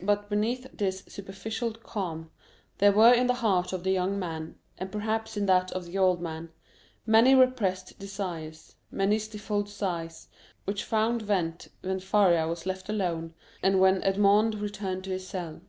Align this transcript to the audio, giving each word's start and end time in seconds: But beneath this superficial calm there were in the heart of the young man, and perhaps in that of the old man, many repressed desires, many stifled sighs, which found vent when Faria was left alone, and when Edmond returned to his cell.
But 0.00 0.30
beneath 0.30 0.66
this 0.72 1.04
superficial 1.08 1.74
calm 1.74 2.30
there 2.78 2.90
were 2.90 3.12
in 3.12 3.26
the 3.26 3.34
heart 3.34 3.74
of 3.74 3.84
the 3.84 3.90
young 3.90 4.18
man, 4.18 4.54
and 4.78 4.90
perhaps 4.90 5.36
in 5.36 5.44
that 5.44 5.70
of 5.72 5.84
the 5.84 5.98
old 5.98 6.22
man, 6.22 6.48
many 7.04 7.34
repressed 7.34 7.98
desires, 7.98 8.76
many 8.90 9.18
stifled 9.18 9.68
sighs, 9.68 10.28
which 10.64 10.84
found 10.84 11.20
vent 11.20 11.68
when 11.82 12.00
Faria 12.00 12.48
was 12.48 12.64
left 12.64 12.88
alone, 12.88 13.34
and 13.62 13.78
when 13.78 14.02
Edmond 14.04 14.54
returned 14.54 15.04
to 15.04 15.10
his 15.10 15.28
cell. 15.28 15.60